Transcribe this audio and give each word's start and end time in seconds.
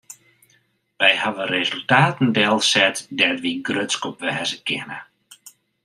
Wy 1.03 1.11
hawwe 1.21 1.43
resultaten 1.57 2.29
delset 2.37 2.95
dêr't 3.17 3.43
wy 3.45 3.53
grutsk 3.67 4.03
op 4.09 4.17
wêze 4.23 4.57
kinne. 4.67 4.99